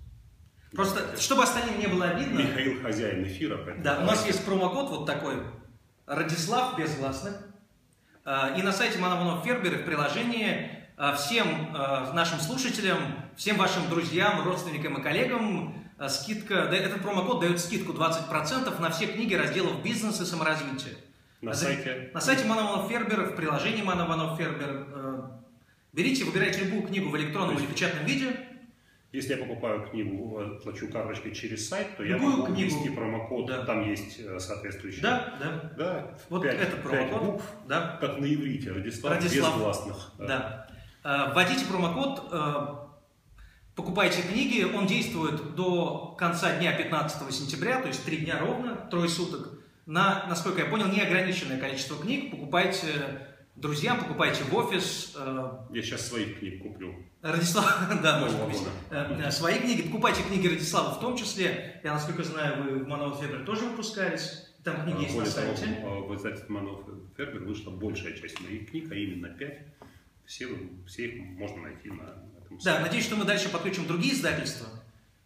[0.74, 1.22] Просто, Давайте.
[1.22, 2.40] чтобы остальным не было обидно...
[2.40, 3.76] Михаил хозяин эфира.
[3.78, 5.42] Да, у нас есть промокод вот такой.
[6.06, 7.34] Радислав без гласных.
[8.26, 10.85] А, и на сайте Манаванов Фербер в приложении
[11.18, 11.72] всем
[12.14, 13.00] нашим слушателям,
[13.36, 15.76] всем вашим друзьям, родственникам и коллегам
[16.10, 20.94] скидка, этот промокод дает скидку 20% на все книги разделов бизнес и саморазвития.
[21.42, 22.10] На сайте?
[22.14, 24.88] На сайте Манованов Фербер, в приложении Манованов Фербер.
[25.94, 28.36] Берите, выбирайте любую книгу в электронном или печатном виде,
[29.14, 32.70] если я покупаю книгу, э, плачу карточкой через сайт, то я Любую могу книгу.
[32.76, 33.64] ввести промокод, Да.
[33.64, 35.02] там есть э, соответствующий.
[35.02, 35.72] Да, да.
[35.78, 37.24] Да, Вот пять- этот пять промокод.
[37.24, 37.98] букв, Да.
[38.02, 39.54] как на иврите, Радислав, Радислав.
[39.54, 40.12] без гласных.
[40.20, 40.65] Да.
[40.65, 40.65] Э,
[41.06, 42.68] Вводите промокод, э,
[43.76, 49.08] покупайте книги, он действует до конца дня 15 сентября, то есть три дня ровно, трое
[49.08, 49.60] суток.
[49.86, 52.32] На, насколько я понял, неограниченное количество книг.
[52.32, 52.88] Покупайте
[53.56, 55.14] друзьям, покупайте в офис.
[55.16, 56.96] э, Я сейчас своих книг куплю.
[57.22, 58.28] Радислав, да,
[58.90, 61.82] э, э, свои книги, покупайте книги Радислава в том числе.
[61.84, 64.42] Я, насколько знаю, вы в Манол Фебер тоже выпускались.
[64.64, 65.80] Там книги А, есть на Более того, сайте.
[65.84, 66.80] а, в издательстве Манов
[67.16, 69.60] Фербер вышла большая часть моих книг, а именно пять.
[70.26, 70.48] Все,
[70.88, 72.80] все их можно найти на этом Да, сайте.
[72.82, 74.68] надеюсь, что мы дальше подключим другие издательства.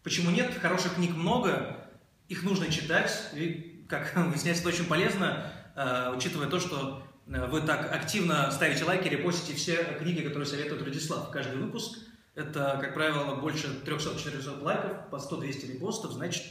[0.04, 0.54] Почему нет?
[0.62, 1.90] Хороших книг много,
[2.28, 3.30] их нужно читать.
[3.34, 8.84] И, как выясняется, это очень полезно, э, учитывая то, что э, вы так активно ставите
[8.84, 11.32] лайки, репостите все книги, которые советует Радислав.
[11.32, 11.98] Каждый выпуск
[12.36, 16.44] это, как правило, больше 300-400 лайков, по 100-200 репостов, значит,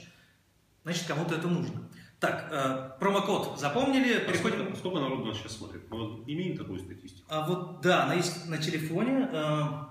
[0.84, 1.88] значит кому-то это нужно.
[2.20, 4.58] Так, э, промокод запомнили, А переходим...
[4.60, 5.88] сколько, сколько народу нас сейчас смотрит?
[5.90, 7.22] Мы имеем такую статистику?
[7.28, 9.28] А вот да, есть на телефоне.
[9.30, 9.88] э, К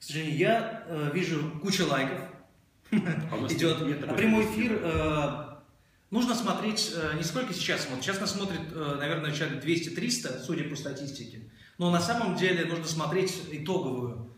[0.00, 2.18] сожалению, я э, вижу кучу лайков.
[2.90, 3.78] А Идет.
[4.08, 5.54] А прямой эфир э,
[6.10, 8.04] нужно смотреть э, не сколько сейчас смотрит.
[8.04, 11.48] Сейчас нас смотрит, э, наверное, человек 200-300, судя по статистике.
[11.78, 14.34] Но на самом деле нужно смотреть итоговую,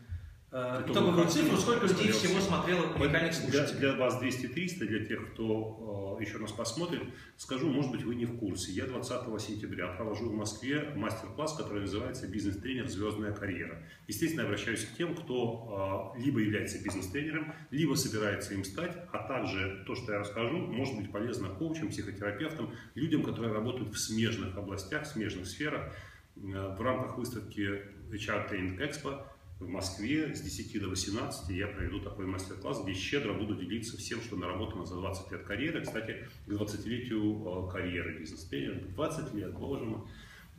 [0.54, 2.46] Итоговую итоговую картину, цифру, сколько людей всего все.
[2.46, 3.78] смотрело уникальных Для, слушателей.
[3.80, 7.02] для вас 200-300, для тех, кто э, еще нас посмотрит,
[7.36, 8.70] скажу, может быть, вы не в курсе.
[8.70, 12.86] Я 20 сентября провожу в Москве мастер-класс, который называется «Бизнес-тренер.
[12.86, 13.82] Звездная карьера».
[14.06, 19.82] Естественно, обращаюсь к тем, кто э, либо является бизнес-тренером, либо собирается им стать, а также
[19.88, 25.04] то, что я расскажу, может быть полезно коучам, психотерапевтам, людям, которые работают в смежных областях,
[25.04, 25.92] смежных сферах.
[26.36, 29.22] Э, В рамках выставки HR Training Expo
[29.64, 34.20] в Москве с 10 до 18 я проведу такой мастер-класс, где щедро буду делиться всем,
[34.20, 35.82] что наработано за 20 лет карьеры.
[35.82, 40.00] Кстати, к 20-летию э, карьеры бизнес-тренера, 20 лет, боже мой,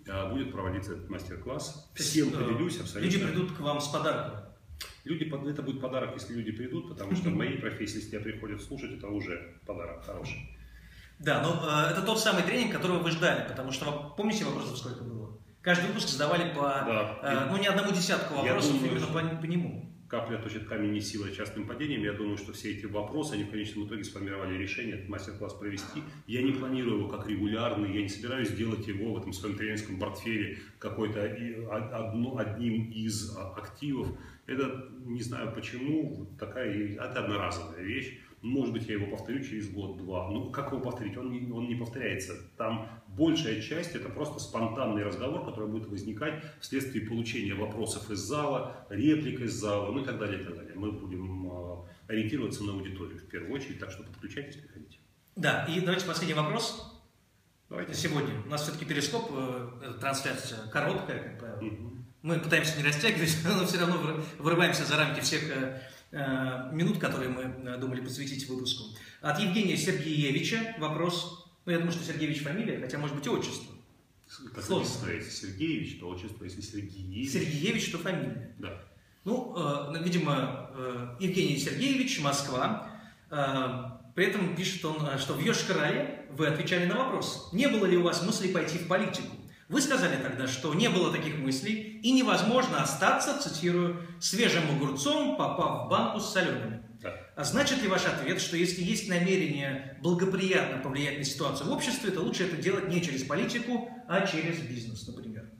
[0.06, 1.92] э, будет проводиться этот мастер-класс.
[1.96, 3.16] Всем есть, э, поделюсь абсолютно.
[3.16, 4.40] Люди придут к вам с подарком.
[5.04, 8.62] Люди, это будет подарок, если люди придут, потому что в моей профессии, если тебя приходят
[8.62, 10.58] слушать, это уже подарок хороший.
[11.20, 15.04] Да, но э, это тот самый тренинг, которого вы ждали, потому что помните вопросов сколько
[15.04, 15.25] было?
[15.66, 17.20] Каждый выпуск задавали по, Да.
[17.24, 19.92] э, ну, не одному десятку вопросов думаю, именно по, по нему.
[20.08, 22.04] Капля точит камень не сила частным падением.
[22.04, 26.04] Я думаю, что все эти вопросы, они в конечном итоге сформировали решение этот мастер-класс провести.
[26.28, 29.98] Я не планирую его как регулярный, я не собираюсь делать его в этом своем тренерском
[29.98, 34.08] портфеле какой-то и- одно- одним из а, активов.
[34.46, 38.20] Это, не знаю почему, такая, и- это одноразовая вещь.
[38.44, 40.30] Может быть, я его повторю через год-два.
[40.30, 41.18] Ну, как его повторить?
[41.18, 42.34] Он не, он не повторяется.
[42.58, 48.86] Там большая часть– это просто спонтанный разговор, который будет возникать вследствие получения вопросов из зала,
[48.90, 50.74] реплик из зала, ну и так далее, и так далее.
[50.76, 51.76] Мы будем э,
[52.08, 55.00] ориентироваться на аудиторию в первую очередь, так что подключайтесь, приходите.
[55.36, 56.92] Да, и давайте последний вопрос.
[57.70, 57.94] Давайте.
[57.94, 61.62] Сегодня у нас все-таки перископ, э, э, трансляция короткая, как правило.
[61.62, 62.06] Мгм.
[62.22, 65.44] Мы пытаемся не растягивать, но все равно выр- вырываемся за рамки всех
[66.72, 68.96] минут, которые мы думали посвятить выпуску.
[69.22, 71.45] От Евгения Сергеевича вопрос.
[71.66, 73.74] Ну, я думаю, что Сергеевич фамилия, хотя, может быть, и отчество.
[74.54, 75.10] Как Сложно.
[75.10, 77.32] если Сергеевич, то отчество, если Сергеевич.
[77.32, 78.56] Сергеевич, то фамилия.
[78.60, 78.82] Да.
[79.24, 82.90] Ну, э, видимо, э, Евгений Сергеевич, Москва.
[83.32, 87.86] Э, при этом пишет он, э, что в Йошкар-Оле вы отвечали на вопрос, не было
[87.86, 89.36] ли у вас мысли пойти в политику.
[89.68, 95.86] Вы сказали тогда, что не было таких мыслей и невозможно остаться, цитирую, свежим огурцом, попав
[95.86, 96.84] в банку с солеными.
[97.36, 102.12] А значит ли ваш ответ, что если есть намерение благоприятно повлиять на ситуацию в обществе,
[102.12, 105.52] то лучше это делать не через политику, а через бизнес, например?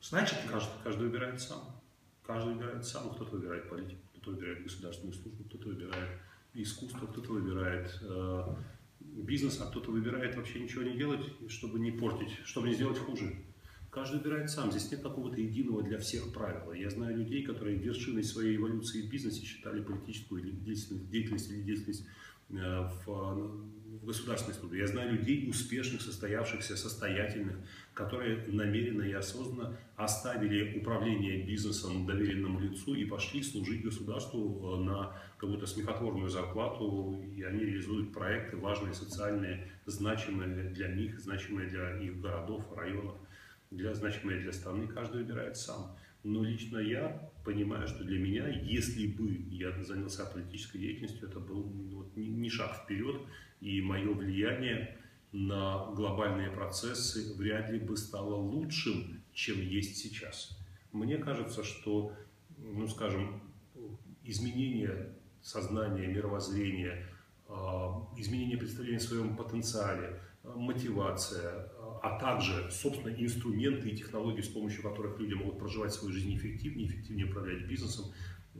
[0.00, 0.48] Значит ли?
[0.48, 1.82] Каждый, каждый выбирает сам.
[2.24, 3.10] Каждый выбирает сам.
[3.10, 6.20] Кто-то выбирает политику, кто-то выбирает государственную службу, кто-то выбирает
[6.54, 8.54] искусство, кто-то выбирает э,
[9.00, 13.36] бизнес, а кто-то выбирает вообще ничего не делать, чтобы не портить, чтобы не сделать хуже.
[13.96, 14.70] Каждый выбирает сам.
[14.70, 16.74] Здесь нет какого-то единого для всех правила.
[16.74, 22.06] Я знаю людей, которые вершиной своей эволюции в бизнесе считали политическую деятельность, деятельность или деятельность
[22.50, 24.80] э, в, в государственной службе.
[24.80, 27.56] Я знаю людей успешных, состоявшихся, состоятельных,
[27.94, 35.18] которые намеренно и осознанно оставили управление бизнесом доверенному лицу и пошли служить государству э, на
[35.38, 42.20] какую-то смехотворную зарплату, и они реализуют проекты важные, социальные, значимые для них, значимые для их
[42.20, 43.16] городов, районов.
[43.76, 45.96] Для значимое для страны каждый выбирает сам.
[46.24, 51.62] Но лично я понимаю, что для меня, если бы я занялся политической деятельностью, это был
[51.62, 53.22] вот, не шаг вперед,
[53.60, 54.98] и мое влияние
[55.32, 60.58] на глобальные процессы вряд ли бы стало лучшим, чем есть сейчас.
[60.92, 62.12] Мне кажется, что,
[62.56, 63.42] ну скажем,
[64.24, 67.06] изменение сознания, мировоззрения,
[67.48, 71.70] а, изменение представления о своем потенциале, мотивация,
[72.02, 76.88] а также, собственно, инструменты и технологии, с помощью которых люди могут проживать свою жизнь эффективнее,
[76.88, 78.06] эффективнее управлять бизнесом,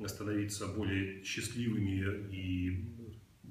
[0.07, 2.85] становиться более счастливыми и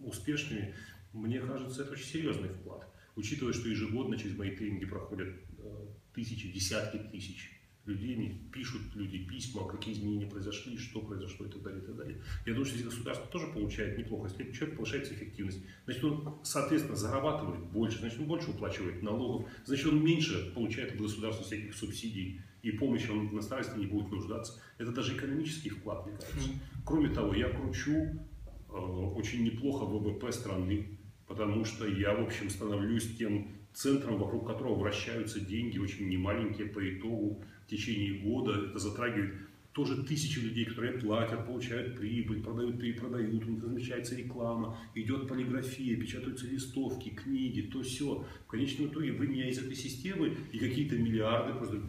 [0.02, 0.76] успешными,
[1.13, 2.88] мне кажется, это очень серьезный вклад.
[3.15, 7.54] Учитывая, что ежегодно через мои тренинги проходят э, тысячи, десятки тысяч
[7.86, 11.95] людей, мне пишут люди письма, какие изменения произошли, что произошло и так далее, и так
[11.95, 12.21] далее.
[12.45, 14.28] Я думаю, что здесь государство тоже получает неплохо.
[14.28, 19.86] Если человек повышается эффективность, значит, он, соответственно, зарабатывает больше, значит, он больше уплачивает налогов, значит,
[19.88, 24.60] он меньше получает от государства всяких субсидий и помощи, он на старости не будет нуждаться.
[24.80, 26.50] Это даже экономический вклад, мне кажется.
[26.84, 33.15] Кроме того, я кручу э, очень неплохо ВВП страны, потому что я, в общем, становлюсь
[33.17, 38.69] тем центром, вокруг которого вращаются деньги, очень немаленькие по итогу течение года.
[38.69, 39.34] Это затрагивает
[39.75, 45.99] тоже тысячи людей, которые платят, получают прибыль, продают, перепродают, у них размещается реклама, идет полиграфия,
[45.99, 48.25] печатаются листовки, книги, то все.
[48.45, 51.82] В конечном итоге вы меня из этой системы и какие-то миллиарды просто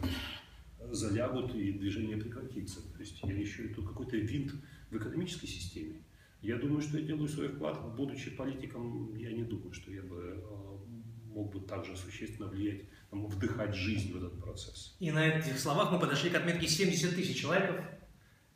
[0.91, 2.81] залягут и движение прекратится.
[2.93, 4.53] То есть я еще это какой-то винт
[4.91, 6.03] в экономической системе.
[6.41, 7.95] Я думаю, что я делаю свой вклад.
[7.95, 10.77] Будучи политиком, я не думаю, что я бы э,
[11.33, 14.95] мог бы также существенно влиять вдыхать жизнь в этот процесс.
[14.99, 17.83] И на этих словах мы подошли к отметке 70 тысяч лайков.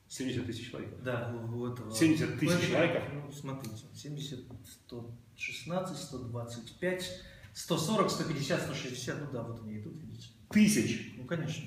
[0.07, 1.01] 70 тысяч лайков?
[1.03, 1.95] Да, вот.
[1.95, 3.03] 70 тысяч лайков?
[3.13, 4.45] Ну, смотрите, 70,
[4.87, 7.21] 116, 125,
[7.53, 10.27] 140, 150, 160, ну да, вот они идут, видите.
[10.49, 11.13] Тысяч?
[11.17, 11.63] Ну, конечно.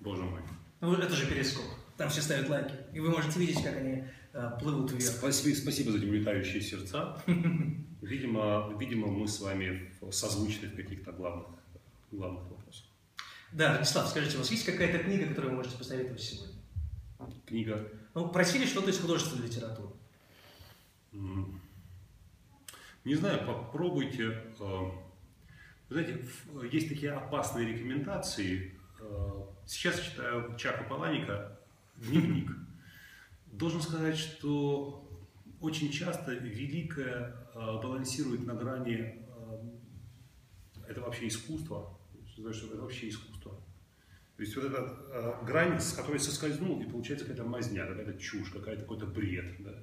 [0.00, 0.40] Боже мой.
[0.80, 1.64] Ну, это же перископ.
[1.96, 2.74] Там все ставят лайки.
[2.94, 5.16] И вы можете видеть, как они э, плывут вверх.
[5.16, 7.20] Спасибо, спасибо за эти улетающие сердца.
[8.00, 11.57] Видимо, видимо, мы с вами созвучны в каких-то главных
[12.10, 12.86] главных вопросов.
[13.52, 16.54] Да, Радислав, скажите, у вас есть какая-то книга, которую вы можете посоветовать сегодня?
[17.46, 17.88] Книга?
[18.14, 19.94] Ну, просили что-то из художественной литературы.
[23.04, 24.44] Не знаю, попробуйте.
[24.60, 24.90] Э,
[25.88, 26.24] вы знаете,
[26.70, 28.78] есть такие опасные рекомендации.
[29.00, 31.58] Э, сейчас читаю Чака Паланика
[31.96, 32.50] «Дневник».
[33.46, 35.10] Должен сказать, что
[35.60, 39.26] очень часто великое э, балансирует на грани
[40.88, 41.97] это вообще искусство,
[42.52, 43.52] что это вообще искусство.
[44.36, 48.50] То есть вот эта э, грань, с которой соскользнул, и получается какая-то мазня, какая-то чушь,
[48.50, 49.56] какая-то какой-то бред.
[49.58, 49.74] Да?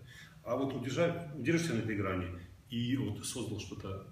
[0.44, 2.28] А вот удержать, удержишься на этой грани
[2.70, 4.08] и вот создал что-то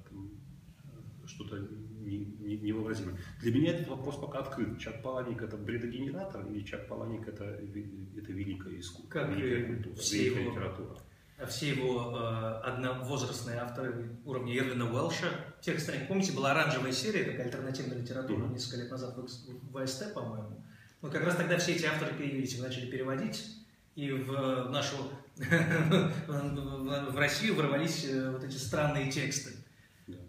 [1.25, 3.17] что-то невообразимое.
[3.41, 4.77] Для меня этот вопрос пока открыт.
[4.79, 10.49] Чак Паланик это бредогенератор или Чак Паланик это, это великое искусство, как великая культура, великая
[10.49, 10.99] литература
[11.47, 15.27] все его э, одновозрастные авторы уровня Ирвина Уэлша.
[15.61, 20.63] Тексты, помните, была оранжевая серия, такая альтернативная литература несколько лет назад в, в АСТ, по-моему.
[21.01, 23.57] Ну, как раз тогда все эти авторы появились, начали переводить,
[23.95, 24.95] и в нашу,
[25.35, 29.51] в Россию ворвались э, вот эти странные тексты.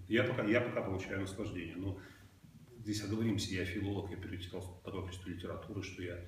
[0.09, 1.77] Я пока, я пока получаю наслаждение.
[1.77, 1.99] Но
[2.81, 6.19] здесь оговоримся, я филолог, я перечитал такое количество литературы, что я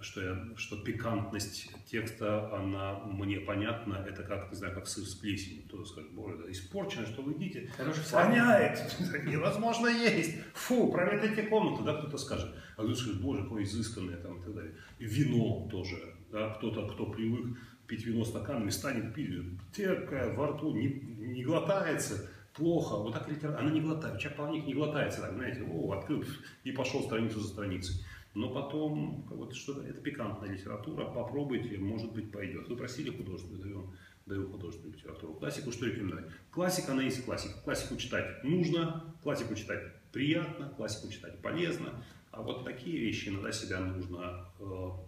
[0.00, 5.14] что, я, что пикантность текста, она мне понятна, это как, не знаю, как сыр с
[5.14, 5.64] плесенью.
[5.68, 7.70] Кто-то скажет, боже, это испорчено, что вы едите,
[8.10, 8.78] воняет,
[9.26, 12.54] невозможно есть, фу, проветрите комнату, да, кто-то скажет.
[12.76, 14.74] А кто-то скажет, боже, какое изысканное там и так далее.
[14.98, 15.96] Вино тоже,
[16.30, 19.28] да, кто-то, кто привык пить вино стаканами, станет пить,
[19.72, 24.66] терпкое, во рту, не, не глотается, плохо, вот так литература, она не глотает, человек половник
[24.66, 26.24] не глотается, так, знаете, о, открыл
[26.64, 27.96] и пошел страницу за страницей.
[28.34, 32.68] Но потом, вот что это пикантная литература, попробуйте, может быть, пойдет.
[32.68, 35.34] Вы просили художественную, даем, даю художественную литературу.
[35.34, 36.26] Классику что рекомендовать?
[36.50, 37.60] Классика, она есть классика.
[37.62, 39.82] Классику читать нужно, классику читать
[40.12, 42.02] приятно, классику читать полезно.
[42.30, 44.64] А вот такие вещи иногда себя нужно э,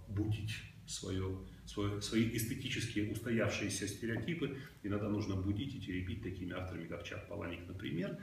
[0.08, 4.58] будить, свое, свое, свои эстетические устоявшиеся стереотипы.
[4.82, 8.18] Иногда нужно будить и теребить такими авторами, как Чак Паланик, например.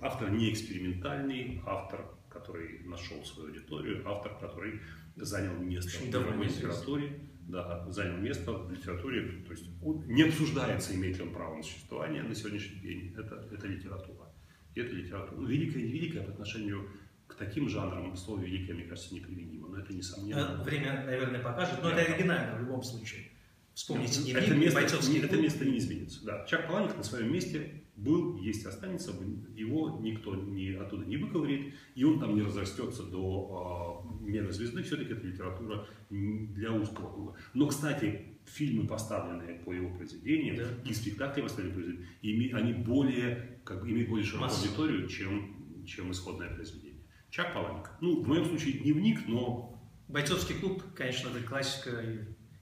[0.00, 4.80] Автор не экспериментальный, автор который нашел свою аудиторию, автор, который
[5.16, 11.16] занял место в мировой литературе, да, занял место в литературе, то есть не обсуждается, имеет
[11.18, 14.28] ли он право на существование на сегодняшний день, это, это литература.
[14.74, 15.40] И это литература.
[15.40, 16.90] Ну, великая и великая по отношению
[17.26, 20.58] к таким жанрам слово великое, мне кажется, неприменимо, но это несомненно.
[20.60, 22.00] Э, время, наверное, покажет, но да.
[22.00, 23.30] это оригинально в любом случае.
[23.72, 26.24] Вспомните дневник, это место, бойцовский это место не изменится.
[26.24, 26.44] Да.
[26.46, 29.12] Чак Паланик на своем месте был, есть, останется,
[29.54, 34.82] его никто не, оттуда не выковырит, и он там не разрастется до э, мера звезды,
[34.82, 37.36] все-таки это литература для узкого круга.
[37.54, 40.68] Но, кстати, фильмы, поставленные по его произведениям, да.
[40.84, 44.66] и спектакли, поставленные по произведениям, они более, как бы, имеют более широкую Масса.
[44.66, 47.00] аудиторию, чем, чем исходное произведение.
[47.30, 47.90] Чак Паланик.
[48.00, 49.82] Ну, в моем случае дневник, но...
[50.08, 52.02] Бойцовский клуб, конечно, это классика.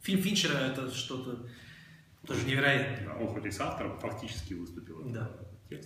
[0.03, 1.47] Фильм Финчера это что-то
[2.26, 3.06] тоже невероятное.
[3.06, 5.02] Да, он хоть и с автором фактически выступил.
[5.06, 5.30] Да.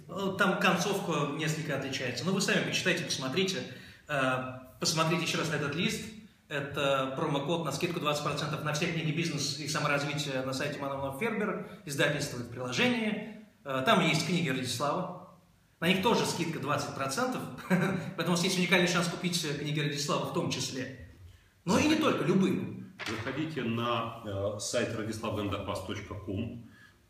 [0.08, 2.24] Ну, там концовка несколько отличается.
[2.24, 3.58] Но ну, вы сами почитайте, посмотрите.
[4.08, 6.04] Э, посмотрите еще раз на этот лист.
[6.48, 11.68] Это промокод на скидку 20% на все книги бизнес и саморазвитие на сайте Мановнов Фербер,
[11.84, 13.44] издательство в приложении.
[13.64, 15.36] Э, там есть книги Радислава.
[15.80, 20.32] На них тоже скидка 20%, поэтому у вас есть уникальный шанс купить книги Радислава в
[20.32, 21.16] том числе.
[21.64, 22.85] Но и не только, любые.
[23.04, 26.62] Заходите на э, сайт radislavgandapас.com,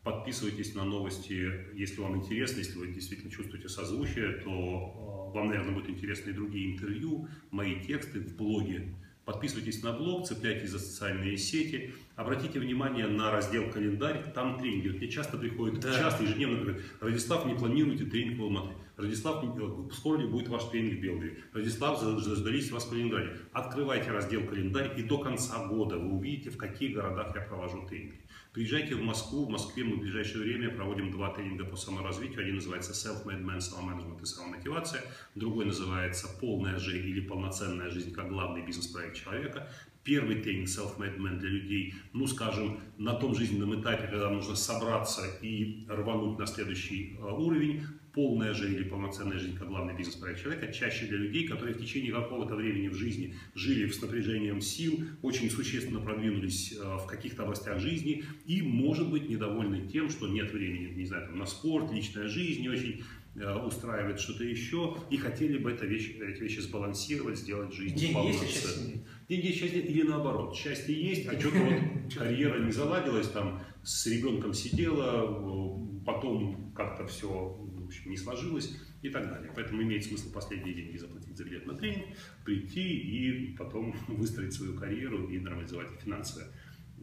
[0.03, 5.73] подписывайтесь на новости, если вам интересно, если вы действительно чувствуете созвучие, то э, вам, наверное,
[5.73, 8.93] будут интересны и другие интервью, мои тексты в блоге
[9.27, 11.93] Подписывайтесь на блог, цепляйтесь за социальные сети.
[12.15, 14.87] Обратите внимание на раздел «Календарь», там тренинги.
[14.87, 15.99] Мне часто приходят, да.
[15.99, 18.73] часто, ежедневно говорят, Радислав, не планируйте тренинг в Алматы.
[18.95, 21.39] Радислав, э, скоро ли будет ваш тренинг в Белгороде?
[21.51, 23.37] Радислав, заждались вас в календаре.
[23.51, 28.21] Открывайте раздел «Календарь» и до конца года вы увидите, в каких городах я провожу тренинги.
[28.57, 29.45] Приезжайте в Москву.
[29.45, 32.41] В Москве мы в ближайшее время проводим два тренинга по саморазвитию.
[32.41, 35.03] Один называется Self-Made Man, самоменеджмент и самомотивация.
[35.35, 39.71] Другой называется Полная жизнь или полноценная жизнь как главный бизнес-проект человека.
[40.03, 45.21] Первый тренинг Self-Made Man для людей, ну, скажем, на том жизненном этапе, когда нужно собраться
[45.43, 47.83] и рвануть на следующий э, уровень
[48.17, 52.11] полная жизнь или полноценная жизнь как главный бизнес-проект человека чаще для людей, которые в течение
[52.11, 57.77] какого-то времени в жизни жили с напряжением сил, очень существенно продвинулись э, в каких-то областях
[57.79, 62.27] жизни и, может быть, недовольны тем, что нет времени, не знаю, там, на спорт, личная
[62.27, 63.03] жизнь не очень
[63.35, 68.13] э, устраивает что-то еще, и хотели бы это вещь, эти вещи сбалансировать, сделать жизнь Деньги
[68.15, 69.05] полноценной.
[69.29, 74.55] Деньги счастье или наоборот, счастье есть, а что-то вот карьера не заладилась, там с ребенком
[74.55, 79.51] сидела, потом как-то все общем, не сложилось и так далее.
[79.55, 82.05] Поэтому имеет смысл последние деньги заплатить за билет на тренинг,
[82.45, 86.49] прийти и потом выстроить свою карьеру и нормализовать финансовые,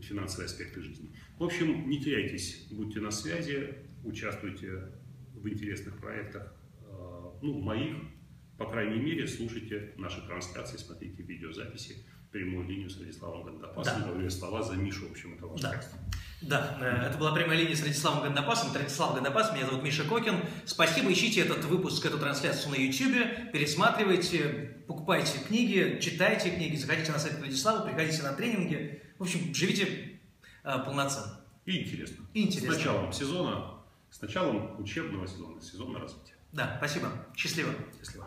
[0.01, 1.11] финансовые аспекты жизни.
[1.39, 3.74] В общем, не теряйтесь, будьте на связи,
[4.05, 4.93] участвуйте
[5.35, 7.97] в интересных проектах, э, ну, моих,
[8.59, 11.97] по крайней мере, слушайте наши трансляции, смотрите видеозаписи,
[12.35, 14.09] прямую линию с Владиславом Гандапасом, да.
[14.09, 15.80] говорю слова за Мишу, в общем, это ваш да.
[16.43, 18.74] Да, э, это была прямая линия с Радиславом Гандапасом.
[18.74, 20.41] Радислав Гандапас, меня зовут Миша Кокин.
[20.66, 27.20] Спасибо, ищите этот выпуск, эту трансляцию на YouTube, пересматривайте, покупайте книги, читайте книги, заходите на
[27.20, 29.01] сайт Радислава, приходите на тренинги.
[29.18, 30.18] В общем, живите
[30.64, 31.41] э, полноценно.
[31.66, 32.26] И интересно.
[32.35, 32.74] И интересно.
[32.74, 33.74] С началом сезона,
[34.11, 36.35] с началом учебного сезона, сезонного развития.
[36.53, 37.12] Да, спасибо.
[37.37, 37.70] Счастливо.
[37.97, 38.23] Счастливо.